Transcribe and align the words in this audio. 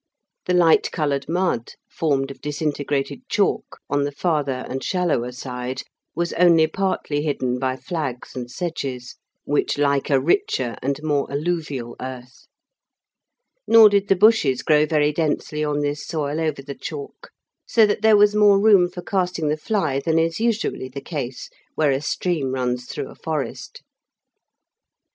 The 0.47 0.55
light 0.55 0.91
coloured 0.91 1.29
mud, 1.29 1.73
formed 1.87 2.31
of 2.31 2.41
disintegrated 2.41 3.29
chalk, 3.29 3.79
on 3.87 4.03
the 4.03 4.11
farther 4.11 4.65
and 4.67 4.83
shallower 4.83 5.31
side 5.31 5.83
was 6.15 6.33
only 6.33 6.65
partly 6.65 7.21
hidden 7.21 7.59
by 7.59 7.75
flags 7.75 8.35
and 8.35 8.49
sedges, 8.49 9.17
which 9.43 9.77
like 9.77 10.09
a 10.09 10.19
richer 10.19 10.75
and 10.81 10.99
more 11.03 11.31
alluvial 11.31 11.95
earth. 12.01 12.47
Nor 13.67 13.89
did 13.89 14.07
the 14.07 14.15
bushes 14.15 14.63
grow 14.63 14.87
very 14.87 15.11
densely 15.13 15.63
on 15.63 15.81
this 15.81 16.03
soil 16.07 16.39
over 16.41 16.63
the 16.63 16.73
chalk, 16.73 17.29
so 17.67 17.85
that 17.85 18.01
there 18.01 18.17
was 18.17 18.33
more 18.33 18.59
room 18.59 18.89
for 18.89 19.03
casting 19.03 19.49
the 19.49 19.55
fly 19.55 19.99
than 19.99 20.17
is 20.17 20.39
usually 20.39 20.89
the 20.89 20.99
case 20.99 21.47
where 21.75 21.91
a 21.91 22.01
stream 22.01 22.53
runs 22.55 22.85
through 22.85 23.09
a 23.09 23.13
forest. 23.13 23.83